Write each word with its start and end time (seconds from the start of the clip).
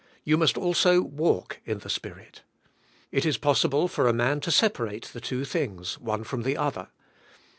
You 0.23 0.35
must 0.35 0.57
also 0.57 0.99
walk 1.01 1.59
in 1.63 1.77
the 1.77 1.87
Spirit. 1.91 2.41
It 3.11 3.23
is 3.23 3.37
possible 3.37 3.87
for 3.87 4.07
a 4.07 4.13
man 4.13 4.39
to 4.39 4.49
separate 4.49 5.11
the 5.13 5.21
two 5.21 5.45
things, 5.45 5.99
one 5.99 6.23
from 6.23 6.41
the 6.41 6.57
other. 6.57 6.87